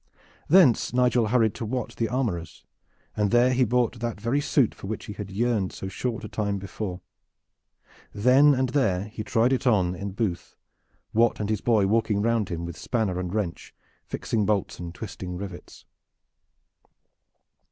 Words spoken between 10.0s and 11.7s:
the booth, Wat and his